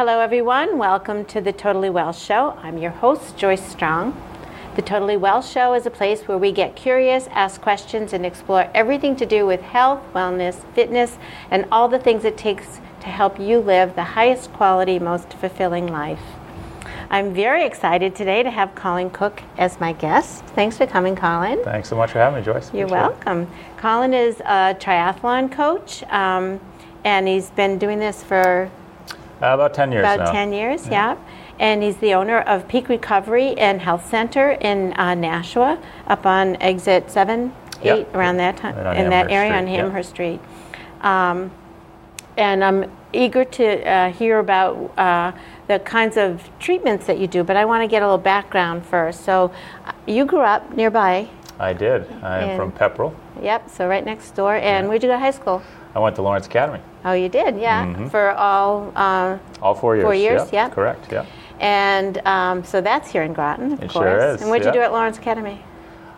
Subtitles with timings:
[0.00, 0.78] Hello, everyone.
[0.78, 2.56] Welcome to the Totally Well Show.
[2.62, 4.18] I'm your host, Joyce Strong.
[4.74, 8.70] The Totally Well Show is a place where we get curious, ask questions, and explore
[8.72, 11.18] everything to do with health, wellness, fitness,
[11.50, 15.86] and all the things it takes to help you live the highest quality, most fulfilling
[15.86, 16.22] life.
[17.10, 20.42] I'm very excited today to have Colin Cook as my guest.
[20.54, 21.62] Thanks for coming, Colin.
[21.62, 22.72] Thanks so much for having me, Joyce.
[22.72, 23.26] You're Appreciate it.
[23.26, 23.48] welcome.
[23.76, 26.58] Colin is a triathlon coach, um,
[27.04, 28.70] and he's been doing this for
[29.42, 30.32] Uh, about 10 years about now.
[30.32, 31.16] 10 years, yeah.
[31.58, 36.56] And he's the owner of Peak Recovery and Health Center in uh, Nashua, up on
[36.56, 37.98] exit 7, Yep.
[37.98, 40.04] 8, around that time, Right on in that area on Street, yep.
[40.04, 40.40] Street.
[41.00, 41.50] Um,
[42.36, 45.32] and I'm eager to uh, hear about uh,
[45.66, 48.84] the kinds of treatments that you do, but I want to get a little background
[48.84, 49.24] first.
[49.24, 49.50] So,
[49.86, 52.10] uh, you grew up nearby, I did.
[52.22, 53.14] I am from Pepperell.
[53.42, 54.56] yep, so right next door.
[54.56, 55.62] And where'd you go to high school?
[55.94, 56.80] I went to Lawrence Academy.
[57.04, 58.92] Oh, you did, yeah, for all.
[58.94, 60.04] Uh, All four years.
[60.04, 60.66] Four years, yeah.
[60.66, 60.68] yeah.
[60.68, 61.24] Correct, yeah.
[61.60, 64.04] And um, so that's here in Groton, of It course.
[64.04, 65.62] sure is, And what'd you do at Lawrence Academy?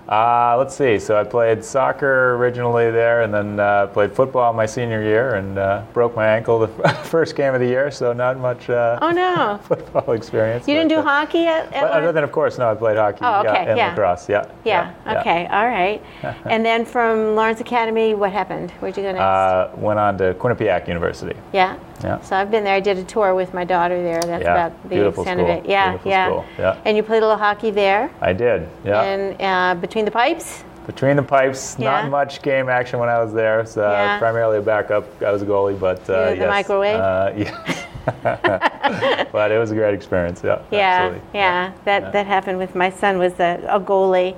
[0.08, 0.98] Uh, let's see.
[0.98, 5.56] So I played soccer originally there and then uh, played football my senior year and
[5.58, 6.68] uh, broke my ankle the
[7.04, 10.66] first game of the year, so not much uh, Oh no, football experience.
[10.66, 13.18] you didn't do uh, hockey at, at other than, of course, no, I played hockey
[13.22, 13.88] Oh, okay, yeah, and yeah.
[13.90, 14.28] lacrosse.
[14.28, 14.44] Yeah.
[14.64, 14.92] Yeah.
[15.06, 15.46] Okay.
[15.46, 16.02] All right.
[16.46, 18.72] and then from Lawrence Academy, what happened?
[18.80, 19.20] Where'd you go next?
[19.22, 21.36] Uh, went on to Quinnipiac University.
[21.52, 21.76] yeah.
[22.02, 22.20] Yeah.
[22.20, 22.74] So I've been there.
[22.74, 24.20] I did a tour with my daughter there.
[24.22, 25.68] That's Yeah, about the beautiful extent school, of it.
[25.68, 25.90] Yeah.
[25.90, 26.26] beautiful yeah.
[26.26, 26.82] school, yeah.
[26.84, 28.10] And you played a little hockey there.
[28.20, 28.68] I did.
[28.84, 29.02] Yeah.
[29.02, 30.64] And uh, between the pipes.
[30.86, 33.64] Between the pipes, not much game action when I was there.
[33.64, 34.18] So Yeah.
[34.18, 35.04] primarily a backup.
[35.22, 36.98] I was a goalie, but uh, were the microwave?
[36.98, 37.78] Uh, yeah.
[39.32, 40.42] but it was a great experience.
[40.42, 40.60] Yeah.
[40.72, 40.80] Yeah.
[40.80, 41.28] absolutely.
[41.34, 41.72] Yeah.
[41.84, 43.18] That that happened with my son.
[43.18, 44.34] Was a, a goalie.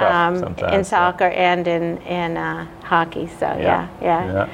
[0.00, 3.28] Um, in soccer and in in uh, hockey.
[3.28, 4.48] So yeah, yeah.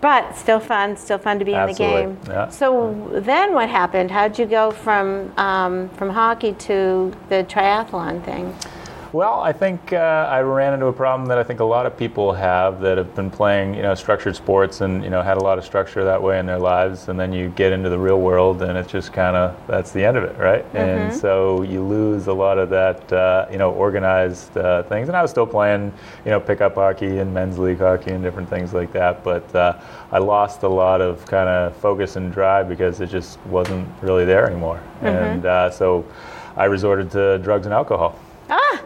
[0.00, 2.34] But still fun, still fun to be Absolutely, in the game.
[2.34, 2.48] yeah.
[2.50, 4.10] So then what happened?
[4.10, 8.54] How'd you go from um, from hockey to the triathlon thing?
[9.16, 11.96] Well, I think uh, I ran into a problem that I think a lot of
[11.96, 15.42] people have that have been playing, you know, structured sports and you know had a
[15.42, 18.20] lot of structure that way in their lives, and then you get into the real
[18.20, 20.66] world and it's just kind of that's the end of it, right?
[20.74, 25.08] And so you lose a lot of that, uh, you know, organized uh, things.
[25.08, 25.94] And I was still playing,
[26.26, 29.80] you know, pickup hockey and men's league hockey and different things like that, but uh,
[30.12, 34.26] I lost a lot of kind of focus and drive because it just wasn't really
[34.26, 36.04] there anymore, and uh, so
[36.54, 38.18] I resorted to drugs and alcohol.
[38.48, 38.82] Ah,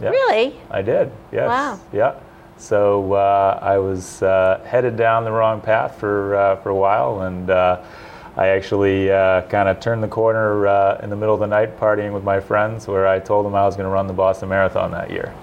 [0.00, 0.10] Yeah.
[0.10, 0.60] really?
[0.70, 1.10] I did.
[1.32, 1.48] Yes.
[1.48, 1.80] Wow.
[1.92, 2.14] Yeah.
[2.56, 7.22] So uh, I was uh, headed down the wrong path for uh, for a while,
[7.22, 7.82] and uh,
[8.36, 11.78] I actually uh, kind of turned the corner uh, in the middle of the night,
[11.78, 14.48] partying with my friends, where I told them I was going to run the Boston
[14.48, 15.34] Marathon that year,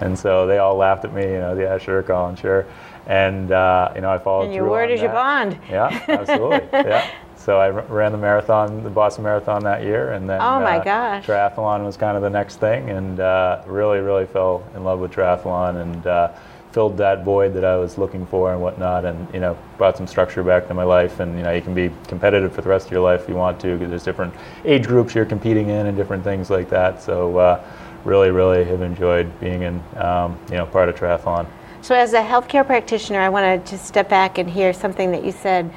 [0.00, 1.22] and so they all laughed at me.
[1.22, 2.66] You know, yeah, sure, Colin, sure,
[3.06, 5.58] and uh, you know, I followed And your through word is your bond.
[5.68, 6.68] Yeah, absolutely.
[6.72, 7.10] yeah.
[7.50, 10.76] So I r- ran the marathon, the Boston Marathon that year, and then Oh, my
[10.78, 11.26] uh, gosh.
[11.26, 15.10] triathlon was kind of the next thing, and uh, really, really fell in love with
[15.10, 16.28] triathlon and uh,
[16.70, 20.06] filled that void that I was looking for and whatnot, and you know, brought some
[20.06, 21.18] structure back to my life.
[21.18, 23.34] And you know, you can be competitive for the rest of your life if you
[23.34, 24.32] want to, because there's different
[24.64, 27.02] age groups you're competing in and different things like that.
[27.02, 27.36] So.
[27.36, 27.64] Uh,
[28.02, 31.46] Really, really have enjoyed being in, um, you know, part of triathlon.
[31.82, 35.22] So as a healthcare practitioner, I want to just step back and hear something that
[35.22, 35.70] you said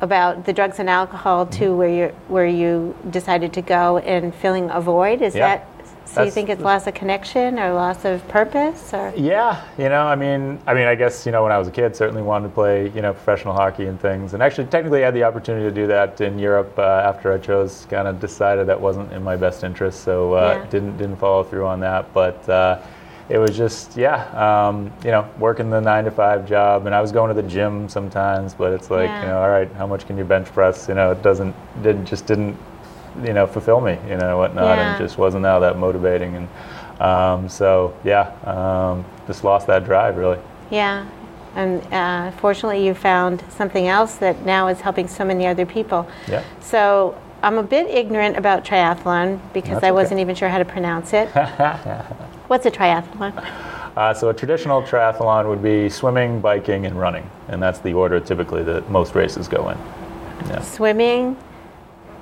[0.00, 1.58] about the drugs and alcohol Mm-hmm.
[1.58, 5.22] too, where you where you decided to go and filling a void.
[5.22, 5.48] Is Yeah.
[5.48, 5.68] that
[6.04, 6.22] so?
[6.22, 9.12] You think it's loss of connection or loss of purpose or?
[9.16, 11.72] Yeah, you know, I mean, I mean, I guess you know, when I was a
[11.72, 15.14] kid, certainly wanted to play, you know, professional hockey and things, and actually, technically, had
[15.14, 17.86] the opportunity to do that in Europe uh, after I chose.
[17.90, 20.70] Kind of decided that wasn't in my best interest, so uh, Yeah.
[20.70, 22.12] didn't didn't follow through on that.
[22.14, 22.78] But uh,
[23.28, 27.00] it was just, yeah, um, you know, working the nine to five job, and I
[27.00, 29.20] was going to the gym sometimes, but it's like, Yeah.
[29.22, 30.88] you know, all right, how much can you bench press?
[30.88, 32.56] You know, it doesn't, didn't just didn't,
[33.24, 34.88] you know, fulfill me, you know, whatnot, Yeah.
[34.90, 36.48] and just wasn't now that motivating and.
[36.98, 40.38] Um, so yeah, um, just lost that drive really.
[40.70, 41.06] Yeah.
[41.54, 46.08] And uh, fortunately, you found something else that now is helping so many other people.
[46.26, 46.42] Yeah.
[46.60, 49.92] So I'm a bit ignorant about triathlon because That's I okay.
[49.92, 51.28] wasn't even sure how to pronounce it.
[52.48, 53.36] What's a triathlon?
[53.96, 58.20] Uh, so a traditional triathlon would be swimming, biking, and running, and that's the order
[58.20, 59.78] typically that most races go in.
[60.48, 60.60] Yeah.
[60.60, 61.36] Swimming,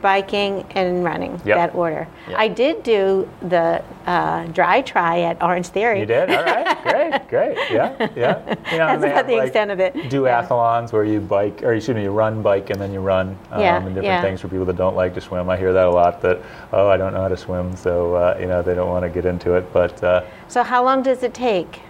[0.04, 1.32] biking, and running.
[1.46, 1.56] Yep.
[1.56, 2.06] That order.
[2.28, 2.38] Yep.
[2.38, 6.00] I did do the uh, dry try at Orange Theory.
[6.00, 6.28] You did?
[6.28, 6.82] All right.
[7.28, 7.28] great.
[7.28, 7.56] Great.
[7.70, 8.10] Yeah.
[8.14, 8.38] Yeah.
[8.70, 9.94] You know, That's about have, the like, extent of it.
[9.94, 13.62] Duathlons where you bike, or excuse me, you run, bike, and then you run, um,
[13.62, 14.20] Yeah, and different yeah.
[14.20, 15.48] things for people that don't like to swim.
[15.48, 16.20] I hear that a lot.
[16.20, 16.42] That
[16.74, 19.08] oh, I don't know how to swim, so uh, you know they don't want to
[19.08, 19.72] get into it.
[19.72, 21.80] But uh, So how long does it take?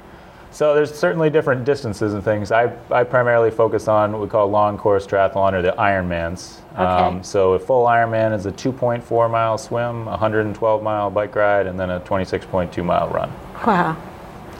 [0.54, 2.52] So there's certainly different distances and things.
[2.52, 6.60] I, I primarily focus on what we call long course triathlon or the Ironmans.
[6.78, 7.22] Okay.
[7.24, 11.90] so a full Ironman is a 2.4 mile swim, 112 mile bike ride, and then
[11.90, 13.32] a 26.2 mile run.
[13.66, 13.96] Wow.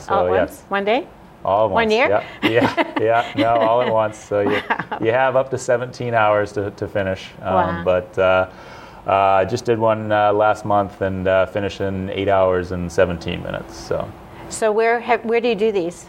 [0.01, 0.63] So All at yeah, once?
[0.63, 1.07] One day?
[1.45, 1.85] all at once.
[1.85, 2.09] One year?
[2.09, 3.33] Yeah, yeah, yeah.
[3.37, 4.19] No, all at once.
[4.19, 4.61] So you,
[5.01, 7.29] you have up to 17 hours to, to finish.
[7.41, 7.83] Um, Wow.
[7.85, 8.51] But uh,
[9.07, 12.91] uh, I just did one uh, last month and uh, finished in eight hours and
[12.91, 13.77] 17 minutes.
[13.77, 14.11] So.
[14.51, 16.07] So where have, where do you do these?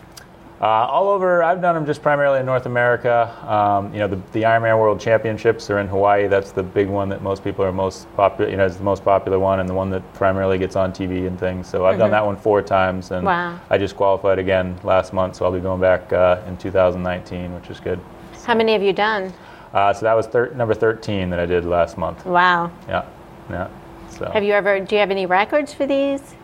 [0.62, 3.30] Uh, all over, I've done them just primarily in North America.
[3.46, 6.28] Um, you know, the, the Ironman World Championships are in Hawaii.
[6.28, 8.50] That's the big one that most people are most popular.
[8.50, 11.28] You know, it's the most popular one and the one that primarily gets on TV
[11.28, 11.68] and things.
[11.68, 13.60] So I've done that one four times, and Wow.
[13.70, 15.36] I just qualified again last month.
[15.36, 18.00] So I'll be going back uh, in 2019, which is good.
[18.46, 19.34] How many have you done?
[19.74, 22.26] Uh, so that was thir- number 13 that I did last month.
[22.26, 22.72] Wow.
[22.88, 23.04] Yeah,
[23.50, 23.68] yeah.
[24.10, 24.32] So.
[24.32, 26.36] Have you ever, do you have any records for these?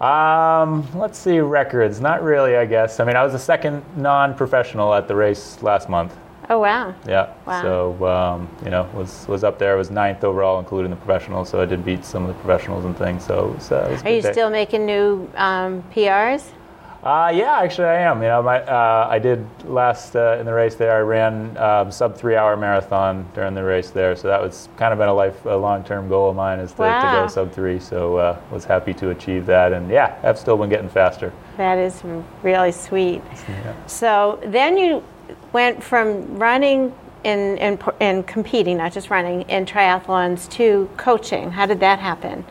[0.00, 2.00] Um, let's see, records.
[2.00, 3.00] Not really, I guess.
[3.00, 6.16] I mean, I was the second non-professional at the race last month.
[6.50, 6.94] Oh, wow.
[7.06, 7.34] Yeah.
[7.46, 7.62] Wow.
[7.62, 9.74] So um, you know, was was up there.
[9.74, 11.50] I was ninth overall, including the professionals.
[11.50, 13.24] So I did beat some of the professionals and things.
[13.24, 14.32] So it was, uh, it was a Are you day.
[14.32, 16.44] still making new um, PRs?
[17.02, 18.20] Uh, yeah, actually, I am.
[18.22, 20.96] You know, my uh, I did last uh, in the race there.
[20.96, 24.16] I ran um, sub three hour marathon during the race there.
[24.16, 26.72] So that was kind of been a life, a long term goal of mine is
[26.72, 27.78] to, to go sub three.
[27.78, 29.72] So uh, was happy to achieve that.
[29.72, 31.32] And yeah, I've still been getting faster.
[31.56, 32.02] That is
[32.42, 33.22] really sweet.
[33.48, 33.86] Yeah.
[33.86, 35.04] So then you
[35.52, 36.92] went from running
[37.24, 41.50] and, and, and competing, not just running, in triathlons to coaching.
[41.52, 42.44] How did that happen?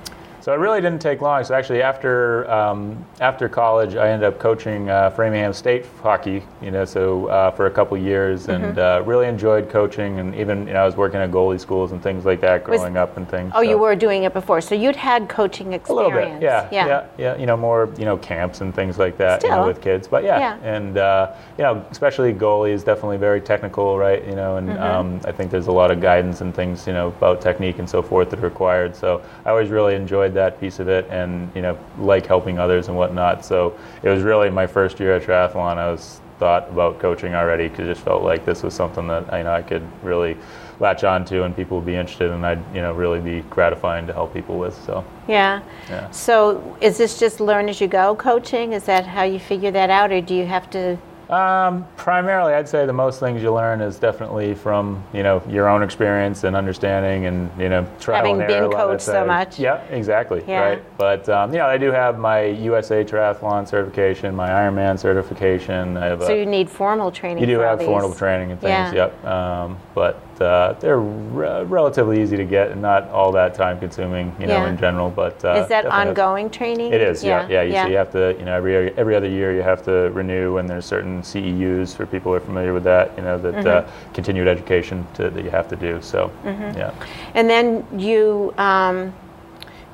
[0.47, 1.43] So it really didn't take long.
[1.43, 6.41] So actually, after um, after college, I ended up coaching uh, Framingham State hockey.
[6.61, 8.63] You know, so uh, for a couple years, Mm-hmm.
[8.63, 10.19] and uh, really enjoyed coaching.
[10.19, 12.79] And even you know, I was working at goalie schools and things like that Was-
[12.79, 13.51] growing up and things.
[13.55, 15.89] Oh, you were doing it before, so you'd had coaching experience.
[15.89, 19.17] a little bit, yeah, yeah, yeah, You know, more you know camps and things like
[19.17, 19.43] that.
[19.43, 20.75] You know, with kids, but yeah, Yeah.
[20.75, 24.25] and uh, you know, especially goalie is definitely very technical, right?
[24.25, 24.81] You know, and Mm-hmm.
[24.81, 27.89] um, I think there's a lot of guidance and things, you know, about technique and
[27.89, 28.95] so forth that are required.
[28.95, 32.87] So I always really enjoyed that piece of it, and you know, like helping others
[32.87, 33.43] and whatnot.
[33.43, 35.77] So it was really my first year at triathlon.
[35.77, 39.25] I was thought about coaching already because it just felt like this was something that
[39.37, 40.37] you know I could really
[40.79, 44.05] latch on to and people would be interested and I'd you know really be gratifying
[44.05, 45.61] to help people with so Yeah.
[45.89, 46.09] Yeah.
[46.11, 48.73] So is this just learn as you go coaching?
[48.73, 50.97] Is that how you figure that out, or do you have to?
[51.29, 55.67] Um, primarily, I'd say the most things you learn is definitely from you know your
[55.67, 58.61] own experience and understanding, and you know trial Having and error.
[58.61, 59.59] been a lot of coached so much.
[59.59, 60.43] Yeah, exactly.
[60.47, 60.61] Yeah.
[60.61, 60.97] Right.
[60.97, 65.97] But um, you know, I do have my USA Triathlon certification, my Ironman certification.
[65.97, 67.39] I have So a, you need formal training.
[67.41, 68.93] you do have formal training and things.
[68.93, 68.93] Yeah.
[68.93, 69.25] Yep.
[69.25, 74.35] Um, but uh, they're re- relatively easy to get and not all that time consuming,
[74.39, 74.69] you know, Yeah.
[74.69, 75.09] in general.
[75.09, 76.93] But uh, Is that has- ongoing training?
[76.93, 77.61] it is, yeah, yeah.
[77.63, 80.57] You, So you have to, you know, every every other year you have to renew,
[80.57, 83.67] and there's certain CEUs for people who are familiar with that, you know, that Mm-hmm.
[83.67, 85.99] uh, continued education to, that you have to do.
[86.01, 86.91] So, yeah.
[87.33, 89.13] And then you, um,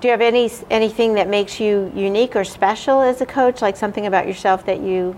[0.02, 3.62] do you have any anything that makes you unique or special as a coach?
[3.62, 5.16] Like something about yourself that you?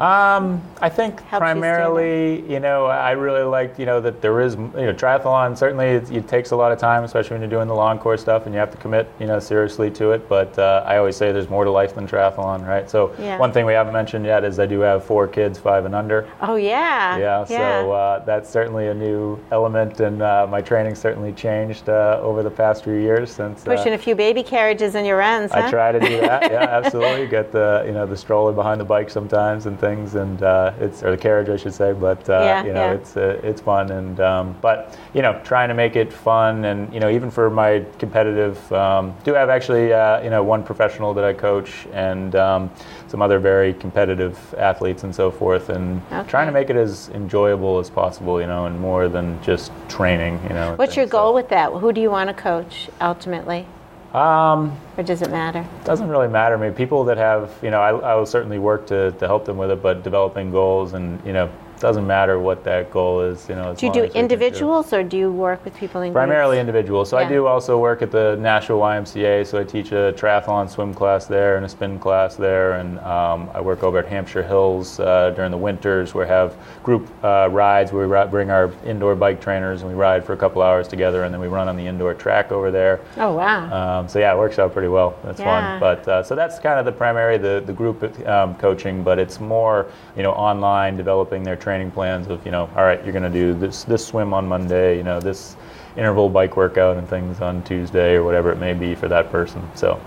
[0.00, 4.54] Um, I think Helps primarily, you, know, I really liked, you know, that there is,
[4.54, 5.56] you know, triathlon.
[5.58, 8.22] Certainly, it, it takes a lot of time, especially when you're doing the long course
[8.22, 10.26] stuff, and you have to commit, you know, seriously to it.
[10.26, 12.88] But uh, I always say there's more to life than triathlon, right?
[12.88, 13.36] So Yeah.
[13.38, 16.26] one thing we haven't mentioned yet is I do have four kids, five and under.
[16.40, 17.18] Oh yeah.
[17.18, 22.18] Yeah, so uh, that's certainly a new element, and uh, my training certainly changed uh,
[22.22, 23.66] over the past few years since.
[23.66, 25.64] uh, Pushing a few baby carriages in your runs, huh?
[25.66, 26.40] I try to do that.
[26.50, 27.26] Yeah, absolutely.
[27.28, 31.02] Get the you know the stroller behind the bike sometimes and things, and uh, it's
[31.02, 31.92] or the carriage I should say.
[31.92, 32.92] But uh, Yeah, you know yeah.
[32.92, 36.92] it's uh, it's fun, and um, but you know trying to make it fun, and
[36.94, 41.14] you know even for my competitive, um, do have actually uh, you know one professional
[41.14, 42.70] that I coach, and um,
[43.08, 47.78] some other very competitive athletes and so forth, and trying to make it as enjoyable
[47.78, 50.74] as possible, you know, and more than just training, you know.
[50.76, 51.72] What's your things, so- goal with that?
[51.72, 53.66] Who do you want to coach ultimately,
[54.14, 55.64] Um, or does it matter?
[55.84, 58.86] doesn't really matter I mean, People that have, you know, I, I will certainly work
[58.88, 61.48] to, to help them with it, but developing goals and, you know,
[61.80, 63.74] doesn't matter what that goal is, you know.
[63.74, 66.56] Do you do as they can individuals or do you work with people in Primarily
[66.56, 66.60] groups?
[66.68, 67.04] individual.
[67.06, 69.46] So I do also work at the Nashua YMCA.
[69.46, 73.50] So I teach a triathlon swim class there and a spin class there, and um,
[73.54, 76.12] I work over at Hampshire Hills uh, during the winters.
[76.14, 79.90] where We have group uh, rides where we ri- bring our indoor bike trainers and
[79.90, 82.52] we ride for a couple hours together, and then we run on the indoor track
[82.52, 83.00] over there.
[83.16, 84.00] Oh wow.
[84.00, 85.16] Um, so yeah, it works out pretty well.
[85.24, 85.78] That's Yeah.
[85.78, 85.80] fun.
[85.80, 89.40] But uh, so that's kind of the primary the the group um, coaching, but it's
[89.40, 93.22] more you know online developing their training plans of you know all right you're going
[93.22, 95.56] to do this this swim on Monday, you know this
[95.96, 99.62] interval bike workout and things on Tuesday or whatever it may be for that person.
[99.74, 100.00] So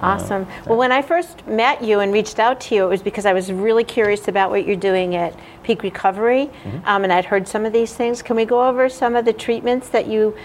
[0.00, 0.46] Awesome.
[0.66, 3.32] Well, when I first met you and reached out to you, it was because I
[3.32, 6.50] was really curious about what you're doing at Peak Recovery,
[6.84, 8.20] um, and I'd heard some of these things.
[8.20, 10.36] Can we go over some of the treatments that you,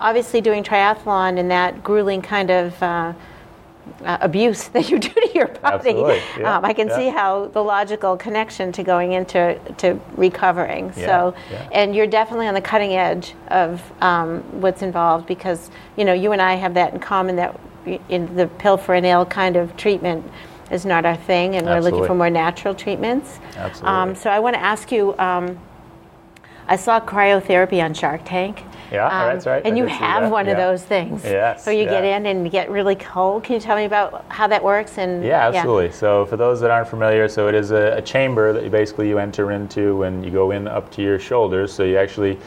[0.00, 3.14] obviously doing triathlon and that grueling kind of uh,
[4.04, 5.94] uh, abuse that you do to your body?
[6.38, 6.96] Yeah, um, I can yeah.
[6.96, 10.92] see how the logical connection to going into to recovering.
[10.96, 11.34] Yeah, so,
[11.72, 16.32] and you're definitely on the cutting edge of um, what's involved because you know you
[16.32, 17.58] and I have that in common that
[18.08, 20.24] in the pill for an ill kind of treatment
[20.70, 23.38] is not our thing, and we're looking for more natural treatments.
[23.56, 23.88] Absolutely.
[23.88, 25.16] Um, so I want to ask you.
[25.18, 25.58] Um,
[26.68, 28.64] I saw cryotherapy on Shark Tank.
[28.92, 29.62] Yeah, um, that's right.
[29.64, 31.24] And I you have one of those things.
[31.24, 33.44] Yes, So you get in and you get really cold.
[33.44, 34.98] Can you tell me about how that works?
[34.98, 35.92] And Yeah, absolutely.
[35.92, 39.08] So for those that aren't familiar, so it is a, a chamber that you basically
[39.08, 41.72] you enter into when you go in up to your shoulders.
[41.72, 42.38] So you actually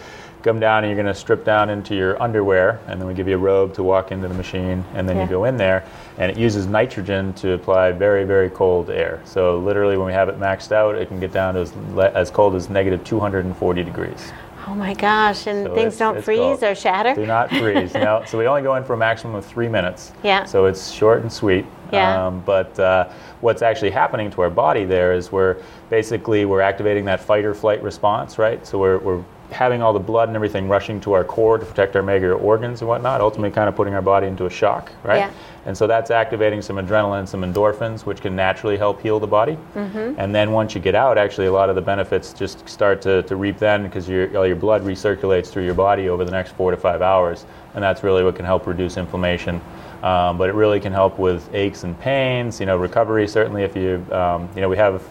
[0.43, 3.27] come down and you're going to strip down into your underwear, and then we give
[3.27, 5.23] you a robe to walk into the machine, and then Yeah.
[5.23, 5.83] you go in there,
[6.17, 9.19] and it uses nitrogen to apply very, very cold air.
[9.25, 12.11] So literally, when we have it maxed out, it can get down to as, le-
[12.11, 14.31] as cold as negative 240 degrees.
[14.69, 15.47] Oh my gosh!
[15.47, 16.63] And So things don't freeze cold.
[16.63, 17.15] or shatter.
[17.15, 17.91] Do not freeze.
[17.95, 18.23] no.
[18.27, 20.13] So we only go in for a maximum of three minutes.
[20.23, 20.45] Yeah.
[20.45, 21.65] So it's short and sweet.
[21.91, 22.27] Yeah.
[22.27, 23.09] Um, but uh,
[23.41, 25.57] what's actually happening to our body there is we're
[25.89, 28.63] basically we're activating that fight or flight response, right?
[28.65, 31.95] So we're, we're having all the blood and everything rushing to our core to protect
[31.95, 35.17] our major organs and whatnot, ultimately kind of putting our body into a shock, right?
[35.17, 35.31] Yeah.
[35.65, 39.57] And so that's activating some adrenaline, some endorphins, which can naturally help heal the body.
[39.75, 40.19] Mm-hmm.
[40.19, 43.23] And then once you get out, actually, a lot of the benefits just start to,
[43.23, 46.51] to reap then because your, all your blood recirculates through your body over the next
[46.53, 47.45] four to five hours.
[47.73, 49.61] And that's really what can help reduce inflammation.
[50.01, 53.27] Um, but it really can help with aches and pains, you know, recovery.
[53.27, 55.03] Certainly, if you, um, you know, we have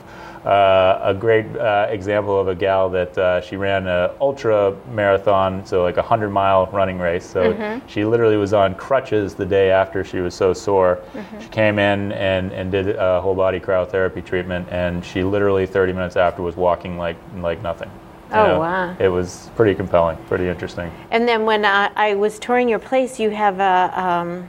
[0.45, 5.64] uh, a great uh, example of a gal that uh, she ran an ultra marathon,
[5.66, 7.26] so like a hundred mile running race.
[7.26, 11.00] So she literally was on crutches the day after she was so sore.
[11.40, 15.92] She came in and, and did a whole body cryotherapy treatment, and she literally 30
[15.92, 17.90] minutes after was walking like like nothing.
[18.30, 18.97] You Oh, wow.
[18.99, 20.92] It was pretty compelling, pretty interesting.
[21.11, 24.49] And then when I, I was touring your place, you have a um,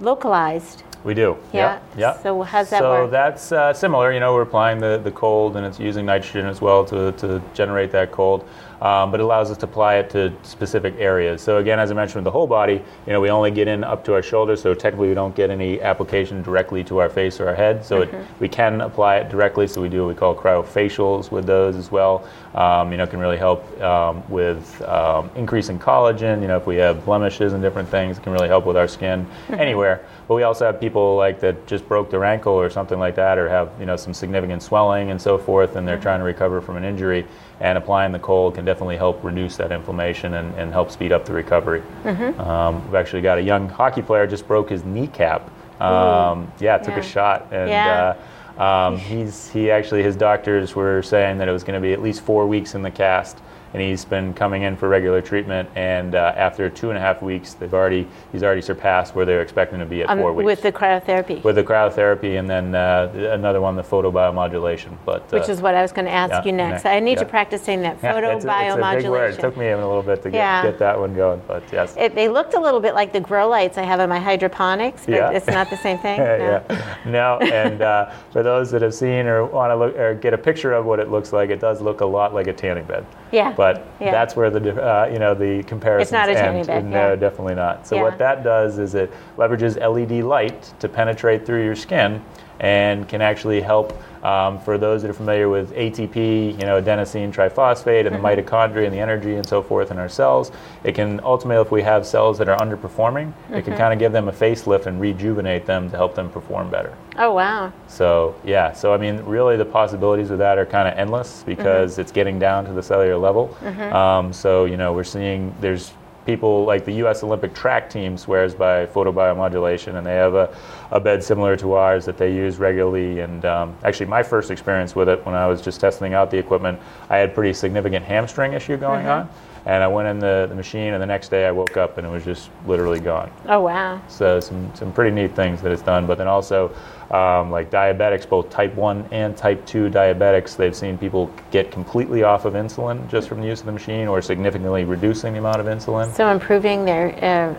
[0.00, 0.84] localized.
[1.02, 1.36] We do.
[1.52, 1.74] Yeah.
[1.74, 1.82] Yep.
[1.96, 2.22] yep.
[2.22, 3.10] So how's that so work?
[3.10, 4.12] that's uh, similar.
[4.12, 7.42] You know, we're applying the, the cold, and it's using nitrogen as well to, to
[7.54, 8.46] generate that cold.
[8.80, 11.42] Um, but it allows us to apply it to specific areas.
[11.42, 13.84] So again, as I mentioned, with the whole body, you know, we only get in
[13.84, 14.62] up to our shoulders.
[14.62, 17.84] So technically, we don't get any application directly to our face or our head.
[17.84, 18.16] So Mm-hmm.
[18.16, 19.66] it, we can apply it directly.
[19.66, 22.26] So we do what we call cryofacials with those as well.
[22.54, 26.40] Um, you know, it can really help um, with um, increasing collagen.
[26.40, 28.88] You know, if we have blemishes and different things, it can really help with our
[28.88, 29.54] skin Mm-hmm.
[29.54, 30.04] anywhere.
[30.26, 33.36] But we also have people like that just broke their ankle or something like that,
[33.36, 36.02] or have you know some significant swelling and so forth, and they're Mm-hmm.
[36.02, 37.26] trying to recover from an injury.
[37.60, 41.26] And applying the cold can definitely help reduce that inflammation and, and help speed up
[41.26, 41.82] the recovery.
[42.04, 42.40] Mm-hmm.
[42.40, 45.50] Um, we've actually got a young hockey player just broke his kneecap.
[45.80, 47.00] Um, yeah, took Yeah.
[47.00, 47.70] a shot and.
[47.70, 48.14] Yeah.
[48.16, 48.22] Uh,
[48.60, 52.02] um, he's he actually his doctors were saying that it was going to be at
[52.02, 53.38] least four weeks in the cast,
[53.72, 55.68] and he's been coming in for regular treatment.
[55.74, 59.34] And uh, after two and a half weeks, they've already he's already surpassed where they
[59.34, 62.48] were expecting to be at um, four weeks with the cryotherapy, with the cryotherapy, and
[62.48, 64.96] then uh, another one, the photobiomodulation.
[65.04, 66.84] But which uh, is what I was going to ask yeah, you next.
[66.86, 67.30] I need to yeah.
[67.30, 68.02] practice saying that photobiomodulation.
[68.02, 69.34] yeah, photo it's, a, it's a word.
[69.34, 71.94] It took me a little bit to get, get that one going, but yes.
[71.96, 75.06] It, they looked a little bit like the grow lights I have in my hydroponics,
[75.06, 76.20] but it's not the same thing.
[76.30, 76.66] Yeah, No.
[76.70, 76.96] yeah.
[77.06, 80.38] No, and uh, for those that have seen or want to look or get a
[80.38, 83.06] picture of what it looks like, it does look a lot like a tanning bed.
[83.32, 83.54] Yeah.
[83.60, 84.10] But Yeah.
[84.10, 86.00] that's where the uh, you know the comparison.
[86.00, 87.14] It's not a tanning bed, No, yeah.
[87.14, 87.86] definitely not.
[87.86, 88.04] So Yeah.
[88.04, 92.22] what that does is it leverages LED light to penetrate through your skin
[92.60, 93.92] and can actually help.
[94.22, 98.26] Um, for those that are familiar with ATP, you know, adenosine triphosphate and the Mm-hmm.
[98.40, 100.52] mitochondria and the energy and so forth in our cells,
[100.84, 103.60] it can ultimately, if we have cells that are underperforming, it Mm-hmm.
[103.62, 106.94] can kind of give them a facelift and rejuvenate them to help them perform better.
[107.16, 107.72] Oh wow.
[107.88, 111.98] So yeah, so I mean, really the possibilities with that are kind of endless because
[111.98, 113.56] it's getting down to the cellular level.
[113.92, 115.92] Um, so you know, we're seeing there's
[116.30, 117.24] people like the U.S.
[117.24, 120.56] Olympic track team swears by photobiomodulation, and they have a,
[120.92, 123.20] a bed similar to ours that they use regularly.
[123.20, 126.38] And um, actually, my first experience with it when I was just testing out the
[126.38, 129.28] equipment, I had pretty significant hamstring issue going on.
[129.66, 132.06] And I went in the, the machine, and the next day I woke up and
[132.06, 133.30] it was just literally gone.
[133.46, 134.00] Oh wow.
[134.08, 136.06] So some, some pretty neat things that it's done.
[136.06, 136.74] But then also,
[137.10, 142.22] um, like diabetics, both type 1 and type 2 diabetics, they've seen people get completely
[142.22, 145.60] off of insulin just from the use of the machine or significantly reducing the amount
[145.60, 146.12] of insulin.
[146.14, 147.12] So improving their,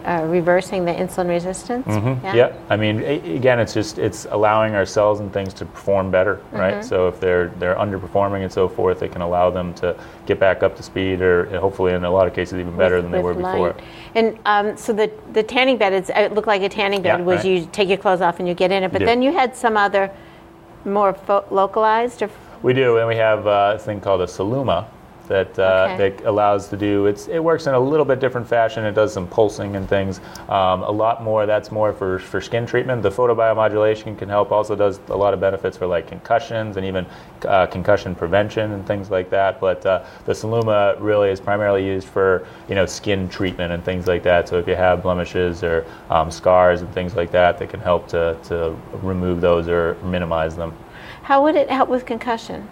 [0.05, 1.85] uh, uh, reversing the insulin resistance.
[1.85, 2.35] Mm-hmm.
[2.35, 2.55] Yeah.
[2.69, 6.41] I mean, a- again, it's just it's allowing our cells and things to perform better,
[6.51, 6.83] right?
[6.83, 9.95] So if they're they're underperforming and so forth, it can allow them to
[10.31, 13.03] get back up to speed, or hopefully in a lot of cases even better with-
[13.05, 13.69] than they were before.
[13.73, 13.79] light.
[14.15, 17.25] And um, so the the tanning bed, it's, it looked like a tanning bed Yeah,
[17.25, 17.45] was right.
[17.45, 19.07] you take your clothes off and you get in it, but Yeah.
[19.07, 20.09] then you had some other
[20.85, 22.29] more fo- localized or
[22.63, 24.85] We do, and we have uh, a thing called a Celluma
[25.31, 26.09] that uh, Okay.
[26.09, 27.05] that allows to do.
[27.05, 28.85] It's it works in a little bit different fashion.
[28.85, 30.19] It does some pulsing and things.
[30.49, 31.45] Um, a lot more.
[31.45, 33.01] That's more for for skin treatment.
[33.01, 34.51] The photobiomodulation can help.
[34.51, 37.05] Also does a lot of benefits for like concussions and even
[37.45, 39.59] uh, concussion prevention and things like that.
[39.59, 44.07] But uh, the Celluma really is primarily used for you know skin treatment and things
[44.07, 44.49] like that.
[44.49, 48.07] So if you have blemishes or um, scars and things like that, that can help
[48.09, 50.73] to to remove those or minimize them.
[51.23, 52.67] how would it help with concussion?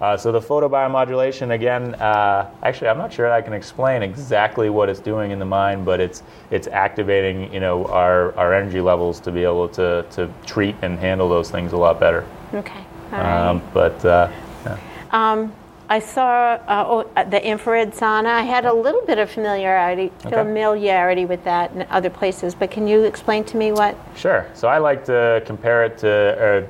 [0.00, 4.88] Uh, so the photobiomodulation, again, uh, actually, I'm not sure I can explain exactly what
[4.88, 9.20] it's doing in the mind, but it's it's activating, you know, our, our energy levels
[9.20, 12.26] to be able to, to treat and handle those things a lot better.
[12.52, 12.84] Okay.
[13.12, 13.48] All right.
[13.48, 14.30] Um, but uh,
[14.64, 14.78] yeah.
[15.12, 15.52] Um,
[15.88, 18.26] I saw uh, oh, uh, the infrared sauna.
[18.26, 20.30] I had a little bit of familiarity Okay.
[20.34, 23.96] familiarity with that in other places, but can you explain to me what?
[24.16, 24.46] Sure.
[24.54, 26.10] So I like to compare it to,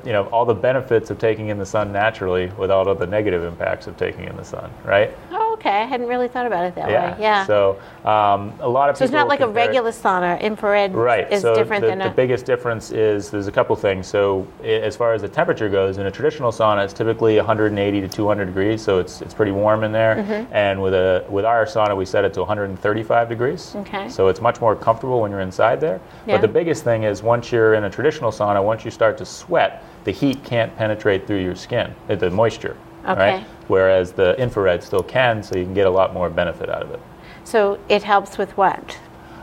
[0.03, 3.07] uh, you know, all the benefits of taking in the sun naturally without all the
[3.07, 5.11] negative impacts of taking in the sun, right?
[5.33, 5.71] Oh, okay.
[5.71, 7.17] I hadn't really thought about it that Yeah.
[7.17, 7.23] way.
[7.23, 7.47] Yeah.
[7.47, 10.39] So, So um, a lot of people it's not like a regular sauna.
[10.41, 11.33] Infrared Right.
[11.33, 12.11] is so different the, than the a.
[12.11, 14.07] biggest difference is there's a couple things.
[14.07, 18.09] So as far as the temperature goes, in a traditional sauna, it's typically 180 to
[18.09, 20.17] 200 degrees, so it's it's pretty warm in there.
[20.17, 20.53] Mm-hmm.
[20.53, 23.75] And with a with our sauna, we set it to 135 degrees.
[23.77, 24.09] Okay.
[24.09, 26.01] So it's much more comfortable when you're inside there.
[26.27, 26.35] Yeah.
[26.35, 29.25] But the biggest thing is once you're in a traditional sauna, once you start to
[29.25, 32.77] sweat, the heat can't penetrate through your skin, uh, the moisture.
[33.05, 33.37] Okay.
[33.37, 33.47] Right.
[33.69, 36.91] Whereas the infrared still can, so you can get a lot more benefit out of
[36.91, 37.01] it.
[37.45, 38.99] so it helps with what?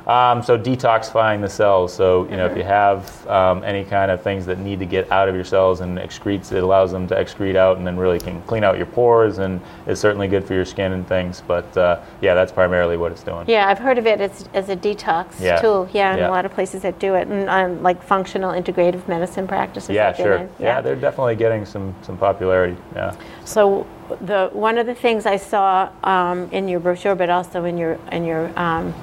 [0.06, 1.94] Um, so detoxifying the cells.
[1.94, 2.52] So you know, Mm-hmm.
[2.52, 5.46] if you have um, any kind of things that need to get out of your
[5.46, 8.76] cells and excretes, it allows them to excrete out, and then really can clean out
[8.78, 11.42] your pores, and is certainly good for your skin and things.
[11.48, 13.46] But uh, yeah, that's primarily what it's doing.
[13.48, 15.62] Yeah, I've heard of it as, as a detox Yeah.
[15.62, 15.88] tool.
[15.94, 16.30] Yeah, and Yeah.
[16.30, 19.90] a lot of places that do it, and um, like functional integrative medicine practices.
[19.92, 20.34] Yeah, sure.
[20.36, 20.50] in.
[20.60, 20.82] Yeah.
[20.82, 22.76] they're definitely getting some some popularity.
[22.94, 23.16] Yeah.
[23.46, 23.88] So
[24.20, 27.98] the one of the things I saw um, in your brochure, but also in your
[28.12, 28.94] in your um,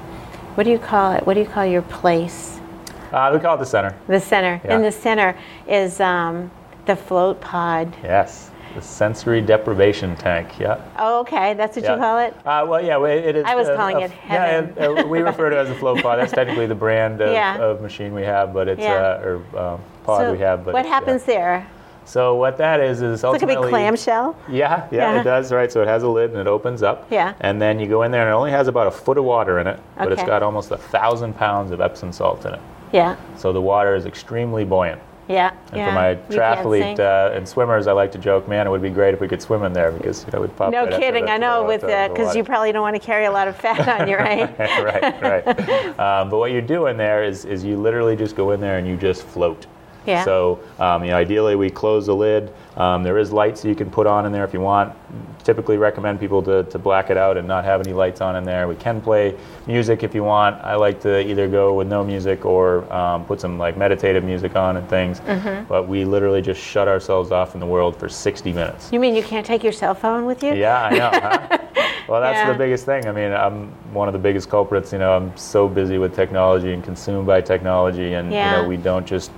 [0.55, 1.25] what do you call it?
[1.25, 2.59] What do you call your place?
[3.11, 3.95] Uh, we call it the center.
[4.07, 4.61] The center.
[4.63, 4.75] Yeah.
[4.75, 5.37] In the center
[5.67, 6.49] is um,
[6.85, 7.93] the float pod.
[8.03, 10.59] Yes, the sensory deprivation tank.
[10.59, 10.79] Yeah.
[10.97, 11.93] Oh, okay, that's what Yeah.
[11.95, 12.33] you call it.
[12.45, 13.43] Uh, well, yeah, it is.
[13.45, 14.99] I was uh, calling a- it Yeah, heaven.
[14.99, 16.19] uh, we refer to it as a flow pod.
[16.19, 17.57] That's technically the brand of, Yeah.
[17.57, 18.93] of machine we have, but it's Yeah.
[18.93, 20.63] uh, or um, pod so we have.
[20.63, 20.91] But what yeah.
[20.91, 21.67] happens there?
[22.11, 24.35] So what that is is It's like a big clamshell.
[24.49, 25.21] Yeah, yeah, Yeah.
[25.21, 25.49] it does.
[25.49, 27.07] Right, so it has a lid and it opens up.
[27.09, 27.35] Yeah.
[27.39, 29.59] And then you go in there and it only has about a foot of water
[29.59, 32.59] in it, but it's got almost a thousand pounds of Epsom salt in it.
[32.91, 34.99] Yeah, So the water is extremely buoyant.
[35.29, 35.87] yeah, And yeah.
[35.87, 39.13] for my triathlete uh, and swimmers, I like to joke, man, it would be great
[39.13, 40.67] if we could swim in there because you know we'd pop.
[40.67, 40.71] Out.
[40.71, 41.29] No right kidding.
[41.29, 43.87] I know with that because you probably don't want to carry a lot of fat
[43.87, 44.59] on you, right?
[44.59, 45.99] right, right.
[46.01, 48.85] Um, but what you're doing there is, is you literally just go in there and
[48.85, 49.65] you just float.
[50.05, 50.23] Yeah.
[50.23, 52.51] So, um, you know, ideally we close the lid.
[52.77, 54.95] Um, there is lights that you can put on in there if you want.
[55.43, 58.43] Typically recommend people to, to black it out and not have any lights on in
[58.43, 58.67] there.
[58.67, 59.35] We can play
[59.67, 60.63] music if you want.
[60.63, 64.55] I like to either go with no music or um, put some like meditative music
[64.55, 65.19] on and things.
[65.21, 65.65] Mm-hmm.
[65.65, 68.91] But we literally just shut ourselves off from the world for 60 minutes.
[68.91, 70.53] You mean you can't take your cell phone with you?
[70.53, 71.09] Yeah, I know.
[71.11, 71.57] Huh?
[72.07, 72.51] well, that's Yeah.
[72.51, 73.07] the biggest thing.
[73.07, 74.93] I mean, I'm one of the biggest culprits.
[74.93, 78.57] You know, I'm so busy with technology and consumed by technology, and Yeah.
[78.57, 79.31] you know, we don't just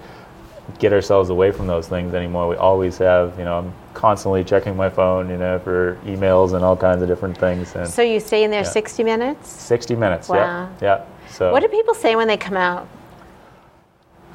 [0.80, 2.48] get ourselves away from those things anymore.
[2.48, 3.38] We always have.
[3.38, 5.30] You know, I'm constantly checking my phone.
[5.30, 7.76] You know, for emails and all kinds of different things.
[7.76, 8.70] And So you stay in there Yeah.
[8.70, 9.50] 60 minutes?
[9.50, 10.30] 60 minutes.
[10.30, 10.38] Wow.
[10.38, 10.70] Yeah.
[10.82, 11.04] Yeah.
[11.32, 12.88] So What do people say when they come out?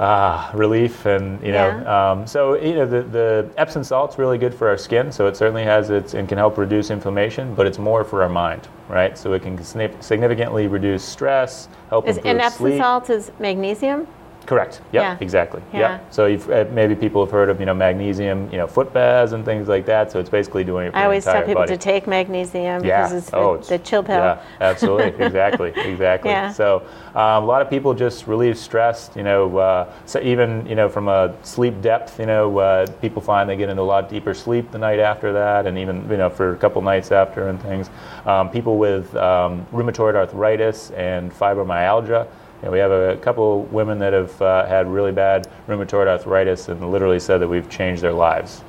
[0.01, 2.11] ah, relief and you know Yeah.
[2.13, 5.37] um, so you know the, the epsom salt's really good for our skin so it
[5.37, 9.19] certainly has its and can help reduce inflammation but it's more for our mind right
[9.19, 9.61] so it can
[10.01, 14.07] significantly reduce stress help Is, improve and Epsom sleep salt is magnesium?
[14.49, 15.17] Correct yep Yeah.
[15.21, 15.79] exactly Yeah.
[15.79, 18.93] yep so you've, uh, maybe people have heard of you know magnesium you know foot
[18.93, 21.63] baths and things like that so it's basically doing it for I always tell people
[21.63, 23.03] body to take magnesium yeah.
[23.03, 24.17] because it's oh, the, the chill pill.
[24.17, 26.31] Yeah, absolutely, exactly, exactly.
[26.31, 26.53] Yeah.
[26.53, 26.83] So
[27.15, 29.11] um, a lot of people just relieve stress.
[29.15, 33.23] You know, uh, so even you know from a sleep depth, you know, uh, people
[33.23, 36.17] find they get into a lot deeper sleep the night after that, and even you
[36.17, 37.91] know for a couple nights after and things.
[38.27, 42.27] Um, people with um, rheumatoid arthritis and fibromyalgia.
[42.63, 47.21] We have a couple women that have uh, had really bad rheumatoid arthritis and literally
[47.21, 48.63] said that we've changed their lives.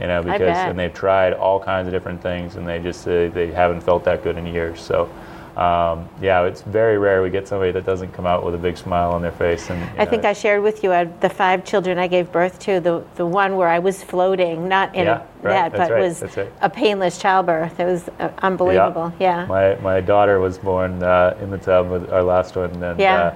[0.00, 0.40] you know, because
[0.70, 4.04] and they've tried all kinds of different things and they just uh, they haven't felt
[4.04, 4.80] that good in years.
[4.80, 5.08] So
[5.56, 8.78] um, yeah, it's very rare we get somebody that doesn't come out with a big
[8.78, 9.68] smile on their face.
[9.68, 12.80] And I think I shared with you uh, the five children I gave birth to.
[12.80, 16.22] The the one where I was floating, not in Yeah, right, that, but right, was
[16.36, 16.50] right.
[16.62, 17.78] a painless childbirth.
[17.78, 19.12] It was uh, unbelievable.
[19.18, 19.44] Yeah.
[19.46, 23.34] My my daughter was born uh, in the tub with our last one, and Yeah.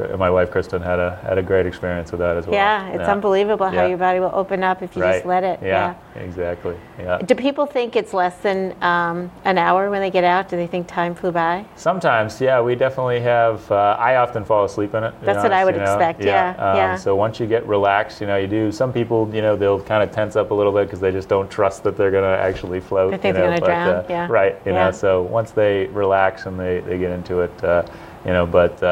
[0.00, 2.54] Uh, my wife Kristen had a had a great experience with that as well.
[2.54, 3.86] Yeah, it's unbelievable how Yeah.
[3.88, 5.14] your body will open up if you right.
[5.14, 5.60] just let it.
[5.62, 6.76] Yeah, exactly.
[6.98, 7.18] Yeah.
[7.18, 10.48] Do people think it's less than um, an hour when they get out?
[10.48, 11.64] Do they think time flew by?
[11.76, 13.70] Sometimes, yeah, we definitely have.
[13.70, 15.10] Uh, I often fall asleep in it.
[15.20, 15.92] to That's what I would you know?
[15.94, 16.96] expect, yeah, Um, yeah.
[16.96, 18.72] So once you get relaxed, you know, you do.
[18.72, 21.28] Some people, you know, they'll kind of tense up a little bit because they just
[21.28, 23.10] don't trust that they're going to actually float.
[23.12, 24.26] They think you they're gonna drown, uh, yeah.
[24.30, 24.56] Right.
[24.64, 24.86] You Yeah.
[24.86, 27.82] know, so once they relax and they, they get into it, uh,
[28.24, 28.82] you know, but.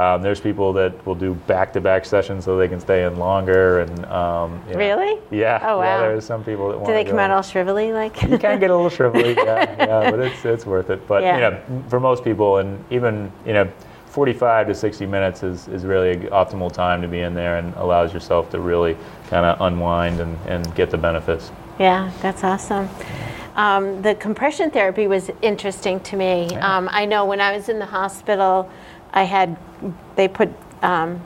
[0.00, 4.06] Um, there's people that will do back-to-back sessions so they can stay in longer, and
[4.06, 4.78] um, you know.
[4.78, 5.20] Really?
[5.30, 5.96] yeah, Oh, yeah.
[5.96, 6.00] wow.
[6.08, 6.86] There's some people that want.
[6.86, 6.92] To.
[6.92, 8.22] Do they come out all shrivelly like?
[8.22, 11.06] You can get a little shrivelly, yeah, yeah, but it's it's worth it.
[11.06, 11.34] But Yeah.
[11.34, 13.68] you know, for most people, and even you know,
[14.06, 17.74] 45 to 60 minutes is, is really an optimal time to be in there and
[17.74, 18.96] allows yourself to really
[19.28, 21.52] kind of unwind and, and get the benefits.
[21.78, 22.88] Yeah, that's awesome.
[23.54, 26.54] Um, the compression therapy was interesting to me.
[26.56, 28.70] Um, I know when I was in the hospital,
[29.12, 29.56] I had
[30.16, 30.50] they put
[30.82, 31.20] um,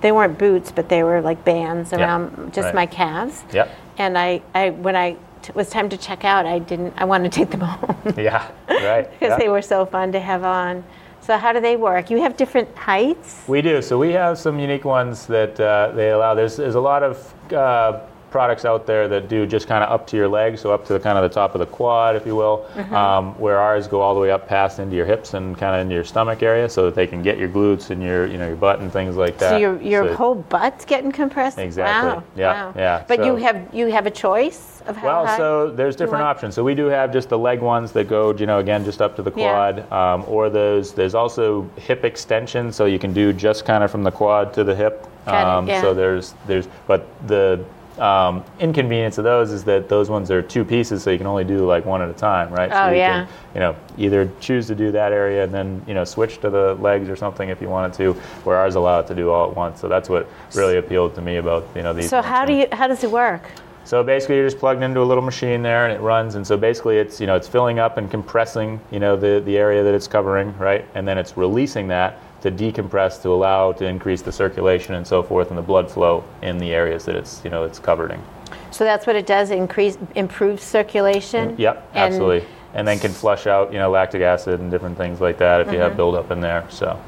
[0.00, 2.74] they weren't boots, but they were like bands around just right.
[2.74, 3.42] my calves.
[3.52, 3.70] Yep.
[3.96, 6.92] And I, I when I t- was time to check out, I didn't.
[6.96, 8.50] I wanted to take them home Yeah.
[8.68, 9.10] Right.
[9.18, 9.38] because yeah.
[9.38, 10.84] they were so fun to have on.
[11.20, 12.10] So how do they work?
[12.10, 13.44] You have different heights.
[13.48, 13.80] We do.
[13.80, 16.34] So we have some unique ones that uh, they allow.
[16.34, 18.00] There's there's a lot of uh,
[18.34, 20.92] products out there that do just kind of up to your legs, so up to
[20.92, 22.66] the kind of the top of the quad, if you will.
[22.74, 22.92] Mm-hmm.
[22.92, 25.80] Um, where ours go all the way up past into your hips and kind of
[25.82, 28.48] into your stomach area, so that they can get your glutes and your you know
[28.48, 29.50] your butt and things like that.
[29.50, 31.58] So your your So- whole butt's getting compressed.
[31.58, 32.10] Exactly.
[32.10, 32.22] Wow.
[32.34, 32.72] Yeah, Wow.
[32.76, 33.04] yeah.
[33.06, 35.36] But you have you have a choice of how Well, high?
[35.36, 36.56] so there's different want- options.
[36.56, 39.14] So we do have just the leg ones that go, you know, again just up
[39.14, 39.46] to the Yeah.
[39.52, 40.92] quad, um, or those.
[40.92, 44.64] There's also hip extension, so you can do just kind of from the quad to
[44.64, 45.06] the hip.
[45.26, 45.80] It, yeah.
[45.80, 47.60] So there's there's, but the
[47.98, 51.44] um, inconvenience of those is that those ones are two pieces, so you can only
[51.44, 52.70] do like one at a time, right?
[52.72, 53.26] Oh, so you yeah.
[53.26, 56.50] Can, you know, either choose to do that area and then you know switch to
[56.50, 58.12] the legs or something if you wanted to,
[58.44, 59.80] where ours allow it to do all at once.
[59.80, 62.10] So that's what really appealed to me about you know these.
[62.10, 63.42] So how do you how does it work?
[63.84, 66.36] So basically, you're just plugged into a little machine there, and it runs.
[66.36, 69.56] And so basically, it's you know it's filling up and compressing you know the the
[69.56, 70.84] area that it's covering, right?
[70.94, 75.22] And then it's releasing that to decompress to allow to increase the circulation and so
[75.22, 78.22] forth and the blood flow in the areas that it's you know it's covering.
[78.70, 79.50] So that's what it does.
[79.50, 81.54] Increase improves circulation.
[81.58, 82.46] Yep, And- absolutely.
[82.74, 85.68] And then can flush out you know lactic acid and different things like that if
[85.68, 85.82] you Mm-hmm.
[85.82, 86.66] have buildup in there.
[86.68, 87.00] So.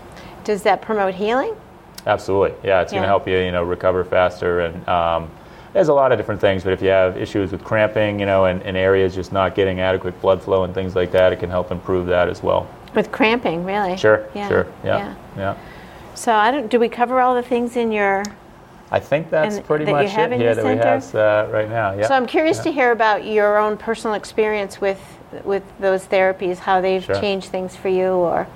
[0.45, 1.55] Does that promote healing?
[2.07, 2.81] Absolutely, yeah.
[2.81, 5.29] It's going to help you, you know, recover faster, and um,
[5.73, 6.63] there's a lot of different things.
[6.63, 9.81] But if you have issues with cramping, you know, and, and areas just not getting
[9.81, 12.69] adequate blood flow and things like that, it can help improve that as well.
[12.95, 13.97] With cramping, really?
[13.97, 15.15] Sure, Yeah, sure, yeah, yeah.
[15.37, 15.57] yeah.
[16.15, 16.69] So I don't.
[16.71, 18.23] Do we cover all the things in your?
[18.91, 20.85] I think that's And pretty that you much have it in here that we center?
[20.85, 21.93] have uh, right now.
[21.93, 22.07] Yeah.
[22.07, 22.63] So I'm curious yeah.
[22.65, 25.01] to hear about your own personal experience with
[25.45, 27.21] with those therapies, how they've Sure.
[27.21, 28.47] changed things for you, or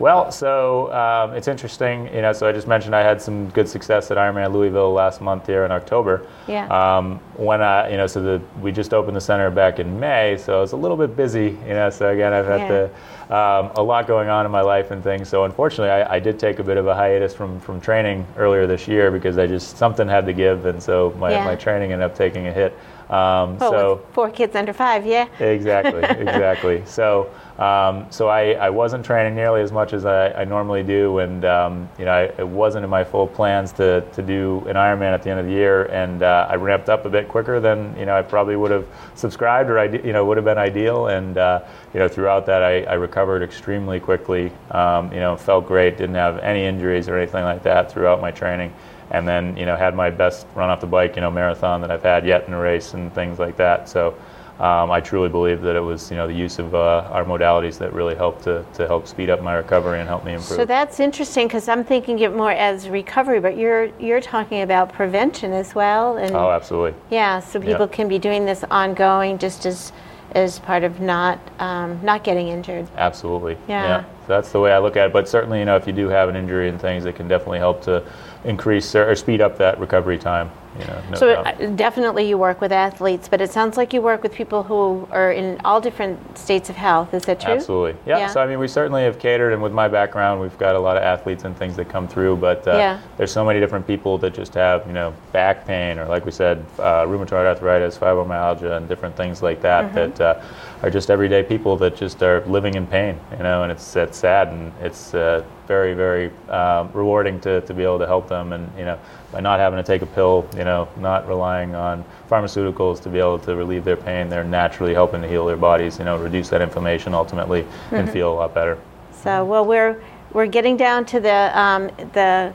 [0.00, 2.32] Well, so um, it's interesting, you know.
[2.32, 5.66] So I just mentioned I had some good success at Ironman Louisville last month here
[5.66, 6.26] in October.
[6.48, 6.66] Yeah.
[6.68, 10.38] Um, when I, you know, so the we just opened the center back in May,
[10.38, 11.90] so I was a little bit busy, you know.
[11.90, 12.88] So again, I've had Yeah.
[13.28, 15.28] the, um, a lot going on in my life and things.
[15.28, 18.66] So unfortunately, I, I did take a bit of a hiatus from from training earlier
[18.66, 21.44] this year because I just something had to give, and so my, Yeah.
[21.44, 22.72] my training ended up taking a hit.
[23.10, 25.26] Um, well, so four kids under five, yeah.
[25.40, 26.82] exactly, exactly.
[26.86, 27.28] So,
[27.60, 31.44] um, so I, I wasn't training nearly as much as I, I normally do, and
[31.44, 35.12] um, you know, I, it wasn't in my full plans to, to do an Ironman
[35.12, 37.94] at the end of the year, and uh, I ramped up a bit quicker than
[37.98, 41.08] you know I probably would have subscribed or I, you know would have been ideal,
[41.08, 41.60] and uh,
[41.92, 44.50] you know throughout that I, I recovered extremely quickly.
[44.70, 48.30] Um, you know, felt great, didn't have any injuries or anything like that throughout my
[48.30, 48.72] training
[49.10, 51.90] and then you know had my best run off the bike you know marathon that
[51.90, 53.88] I've had yet in a race and things like that.
[53.88, 54.14] So
[54.60, 57.78] um, I truly believe that it was you know the use of uh, our modalities
[57.78, 60.56] that really helped to, to help speed up my recovery and help me improve.
[60.58, 64.92] So that's interesting because I'm thinking it more as recovery, but you're you're talking about
[64.92, 66.94] prevention as well, and oh, absolutely.
[67.08, 69.92] yeah, so people can be doing this ongoing, just as
[70.32, 72.86] as part of not um, not getting injured.
[72.96, 73.56] Absolutely.
[73.66, 74.02] Yeah.
[74.02, 75.12] So that's the way I look at it.
[75.14, 77.58] But certainly, you know, if you do have an injury and things, it can definitely
[77.60, 78.04] help to
[78.44, 80.50] increase or speed up that recovery time.
[80.78, 81.60] No So doubt.
[81.60, 85.08] uh, definitely you work with athletes, but it sounds like you work with people who
[85.10, 87.12] are in all different states of health.
[87.12, 87.54] Is that true?
[87.54, 87.96] Absolutely.
[88.06, 88.18] Yeah.
[88.18, 88.26] Yeah.
[88.28, 90.96] So I mean, we certainly have catered, and with my background, we've got a lot
[90.96, 92.36] of athletes and things that come through.
[92.36, 93.00] But uh, Yeah.
[93.16, 96.30] there's so many different people that just have, you know, back pain, or like we
[96.30, 99.86] said, uh, rheumatoid arthritis, fibromyalgia, and different things like that.
[99.86, 99.94] Mm-hmm.
[99.94, 100.42] That uh,
[100.82, 103.18] are just everyday people that just are living in pain.
[103.36, 107.74] You know, and it's it's sad, and it's uh, very very um, rewarding to, to
[107.74, 108.98] be able to help them, and you know,
[109.32, 113.18] by not having to take a pill, you know, not relying on pharmaceuticals to be
[113.18, 115.98] able to relieve their pain, they're naturally helping to heal their bodies.
[115.98, 117.94] You know, reduce that inflammation ultimately, Mm-hmm.
[117.96, 118.78] and feel a lot better.
[119.12, 122.52] So, well, we're we're getting down to the um, the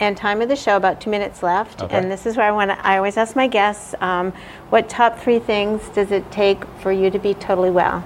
[0.00, 0.76] end time of the show.
[0.76, 1.96] About two minutes left, Okay.
[1.96, 2.86] and this is where I want to.
[2.86, 4.32] I always ask my guests, um,
[4.70, 8.02] what top three things does it take for you to be totally well?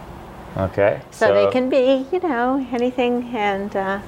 [0.56, 1.00] Okay.
[1.10, 4.00] So, they can be, you know, anything, and uh,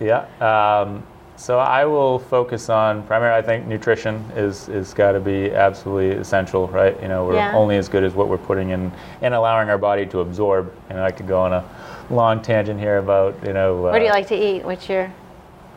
[0.00, 0.26] Yeah.
[0.40, 1.02] Um,
[1.38, 3.38] so I will focus on primarily.
[3.38, 7.00] I think nutrition is is got to be absolutely essential, right?
[7.00, 7.54] You know, we're Yeah.
[7.54, 8.90] only as good as what we're putting in
[9.22, 10.72] and allowing our body to absorb.
[10.90, 11.64] You know, I could go on a
[12.10, 13.82] long tangent here about you know.
[13.82, 14.64] what do you uh, like to eat?
[14.64, 15.12] What's your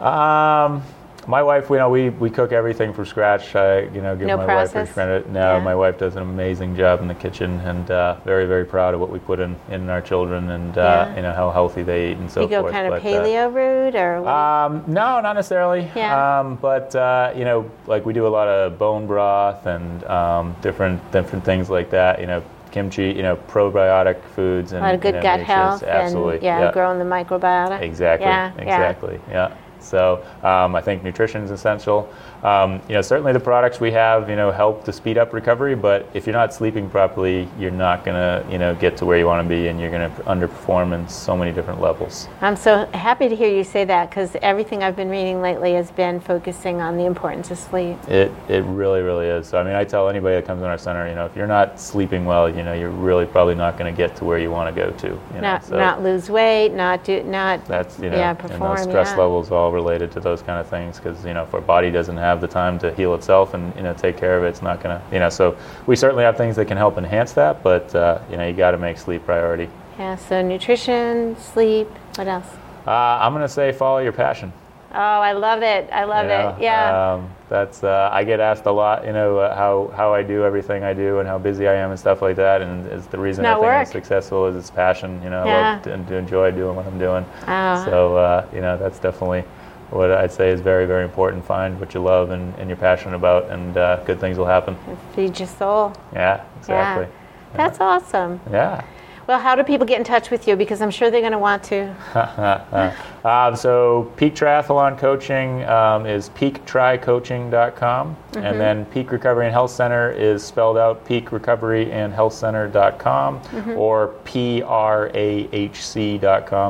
[0.01, 0.81] Um,
[1.27, 3.55] my wife, you know, we, we cook everything from scratch.
[3.55, 4.87] I, you know, give No my process?
[4.87, 5.29] wife credit.
[5.29, 5.63] No, Yeah.
[5.63, 8.99] my wife does an amazing job in the kitchen, and uh, very, very proud of
[8.99, 11.15] what we put in in our children, and uh, Yeah.
[11.15, 12.51] you know how healthy they eat and so forth.
[12.51, 14.31] you go kind of But, uh, paleo route, or what?
[14.33, 15.87] um, no, not necessarily.
[15.95, 16.39] Yeah.
[16.39, 20.55] Um, but uh, you know, like we do a lot of bone broth and um,
[20.61, 22.19] different different things like that.
[22.19, 23.11] You know, kimchi.
[23.11, 26.35] You know, probiotic foods and a lot of good you know, gut health, Absolutely.
[26.35, 27.79] and yeah, growing the microbiota.
[27.81, 28.25] Exactly.
[28.27, 28.61] Yeah, yeah.
[28.61, 29.19] exactly.
[29.29, 29.53] Yeah.
[29.81, 32.11] So um, I think nutrition is essential.
[32.43, 35.75] Um, you know, certainly the products we have, you know, help to speed up recovery.
[35.75, 39.25] But if you're not sleeping properly, you're not gonna, you know, get to where you
[39.25, 42.27] want to be, and you're gonna underperform in so many different levels.
[42.41, 45.91] I'm so happy to hear you say that because everything I've been reading lately has
[45.91, 47.97] been focusing on the importance of sleep.
[48.07, 49.47] It it really really is.
[49.47, 51.47] So I mean, I tell anybody that comes in our center, you know, if you're
[51.47, 54.49] not sleeping well, you know, you're really probably not going to get to where you
[54.51, 55.07] want to go to.
[55.07, 55.41] You know?
[55.41, 59.11] Not so not lose weight, not do not that's you know, yeah and those stress
[59.11, 59.17] yeah.
[59.17, 62.17] levels all related to those kind of things because you know, if our body doesn't
[62.17, 64.81] have the time to heal itself and you know take care of it, it's not
[64.81, 65.29] to you know.
[65.29, 68.53] So we certainly have things that can help enhance that, but uh, you know, you
[68.53, 69.69] got to make sleep priority.
[69.97, 70.15] Yeah.
[70.15, 71.89] So nutrition, sleep.
[72.15, 72.47] What else?
[72.87, 74.53] Uh, I'm to say follow your passion.
[74.93, 75.89] Oh, I love it.
[75.91, 76.49] I love you know?
[76.49, 76.63] it.
[76.63, 77.13] Yeah.
[77.13, 80.43] Um, that's uh, I get asked a lot, you know, uh, how how I do
[80.43, 82.61] everything I do and how busy I am and stuff like that.
[82.61, 85.21] And it's the reason I Not think I'm successful is it's passion.
[85.23, 87.25] You know, I love to, and to enjoy doing what I'm doing.
[87.47, 87.85] Oh.
[87.85, 89.45] So uh, you know, that's definitely
[89.91, 91.45] what I'd say is very very important.
[91.45, 94.75] Find what you love and, and you're passionate about, and uh, good things will happen.
[95.15, 95.93] Feed your soul.
[96.13, 97.05] Yeah, exactly.
[97.05, 97.57] Yeah.
[97.57, 98.39] That's awesome.
[98.49, 98.83] Yeah.
[99.27, 100.55] Well, how do people get in touch with you?
[100.57, 101.95] Because I'm sure they're going to want to.
[103.23, 110.09] Um, so Peak Triathlon Coaching um, is peaktricoaching.com, and then Peak Recovery and Health Center
[110.09, 113.41] is spelled out peakrecoveryandhealthcenter.com
[113.77, 115.45] or prahc.com.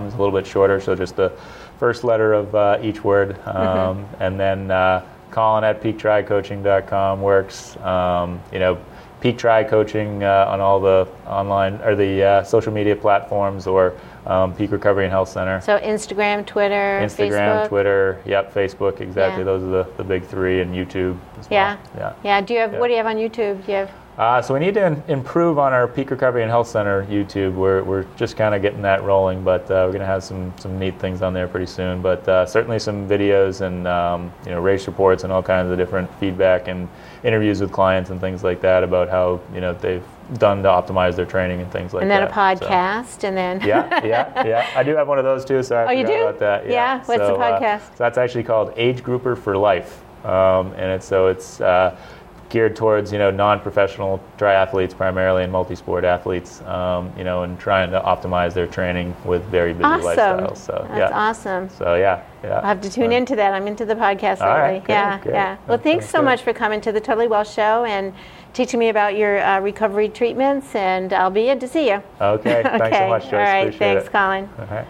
[0.05, 1.31] It's a little bit shorter, so just the
[1.81, 7.75] first letter of uh, each word, um, and then uh, Colin at peaktricoaching.com works.
[7.77, 8.77] Um, you know.
[9.21, 13.95] Peak Tri Coaching uh, on all the online or the uh, social media platforms, or
[14.25, 15.61] um, Peak Recovery and Health Center.
[15.61, 17.67] So Instagram, Twitter, Instagram, Facebook.
[17.67, 19.41] Twitter, yep, Facebook, exactly.
[19.41, 19.43] Yeah.
[19.43, 21.75] Those are the, the big three, and YouTube as Yeah.
[21.75, 21.79] well.
[21.97, 22.13] Yeah.
[22.23, 22.41] Yeah.
[22.41, 22.79] Do you have Yeah.
[22.79, 23.63] what do you have on YouTube?
[23.63, 26.51] Do you have Uh, so we need to in- improve on our Peak Recovery and
[26.51, 27.55] Health Center YouTube.
[27.55, 30.53] We're, we're just kind of getting that rolling, but uh, we're going to have some,
[30.59, 32.03] some neat things on there pretty soon.
[32.03, 35.77] But uh, certainly some videos and um, you know race reports and all kinds of
[35.79, 36.87] different feedback and
[37.23, 40.05] interviews with clients and things like that about how you know they've
[40.35, 42.03] done to optimize their training and things like that.
[42.03, 42.57] and then that.
[42.57, 44.69] a So- podcast, and then yeah, yeah, yeah.
[44.75, 45.63] I do have one of those too.
[45.63, 46.27] Sorry, I Oh, you do?
[46.27, 46.69] about that.
[46.69, 47.87] Yeah, what's the So, uh, podcast?
[47.87, 51.97] so that's actually called Age Grouper for Life, um, and it's so it's uh,
[52.51, 57.89] geared towards you know non-professional triathletes primarily and multi-sport athletes, um, you know, and trying
[57.89, 60.05] to optimize their training with very busy awesome.
[60.05, 60.57] lifestyles.
[60.57, 61.69] So That's yeah, awesome.
[61.69, 62.57] so yeah, yeah.
[62.57, 63.53] I'll have to tune into that.
[63.53, 65.33] I'm into the podcast All right, good, yeah, good.
[65.33, 65.57] yeah.
[65.67, 66.25] Well, thanks so good.
[66.25, 68.13] much for coming to the Totally Well show and
[68.53, 70.75] teaching me about your uh, recovery treatments.
[70.75, 72.03] And I'll be in to see you.
[72.19, 72.99] Okay, thanks okay.
[72.99, 73.33] so much, Joyce.
[73.33, 73.59] All right.
[73.61, 74.11] Appreciate thanks, it.
[74.11, 74.49] Colin.
[74.59, 74.87] All right.